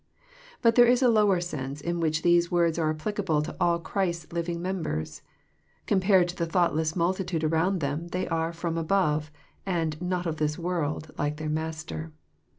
But 0.63 0.73
there 0.73 0.87
is 0.87 1.03
a 1.03 1.09
lower 1.09 1.39
sense, 1.39 1.79
in 1.79 1.99
which 1.99 2.23
these 2.23 2.49
words 2.49 2.79
are 2.79 2.89
ap 2.89 2.97
plicable 2.97 3.43
to 3.43 3.55
all 3.61 3.77
Christ's 3.77 4.33
living 4.33 4.59
members. 4.59 5.21
Compared 5.85 6.27
to 6.29 6.35
tho 6.37 6.45
thoughtless 6.45 6.95
multitude 6.95 7.43
around 7.43 7.81
them, 7.81 8.07
they 8.07 8.27
are" 8.27 8.51
from 8.61 8.79
above, 8.79 9.29
and 9.63 9.99
^^ 9.99 10.01
not 10.01 10.25
of 10.25 10.37
this 10.37 10.57
world," 10.57 11.11
like 11.19 11.37
their 11.37 11.49
Master. 11.49 12.11